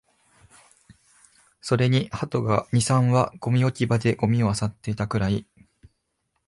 [1.61, 5.45] それに鳩が二、三羽、ゴミ置き場でゴミを漁っていたくらい